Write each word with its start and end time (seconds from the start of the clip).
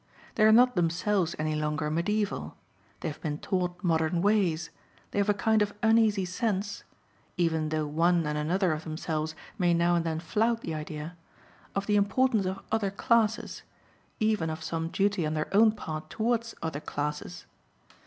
They 0.33 0.45
are 0.45 0.51
not 0.51 0.75
themselves 0.75 1.35
any 1.37 1.53
longer 1.53 1.91
mediaeval; 1.91 2.57
they 3.01 3.07
have 3.07 3.21
been 3.21 3.37
taught 3.37 3.83
modern 3.83 4.23
ways; 4.23 4.71
they 5.11 5.19
have 5.19 5.29
a 5.29 5.33
kind 5.35 5.61
of 5.61 5.75
uneasy 5.83 6.25
sense 6.25 6.83
(even 7.37 7.69
though 7.69 7.85
one 7.85 8.25
and 8.25 8.35
another 8.35 8.71
of 8.71 8.83
themselves 8.83 9.35
may 9.59 9.75
now 9.75 9.93
and 9.93 10.03
then 10.03 10.19
flout 10.19 10.61
the 10.61 10.73
idea) 10.73 11.15
of 11.75 11.85
the 11.85 11.97
importance 11.97 12.47
of 12.47 12.63
other 12.71 12.89
classes, 12.89 13.61
even 14.19 14.49
of 14.49 14.63
some 14.63 14.87
duty 14.87 15.23
on 15.23 15.35
their 15.35 15.55
own 15.55 15.71
part 15.71 16.09
towards 16.09 16.55
other 16.63 16.79
classes. 16.81 17.45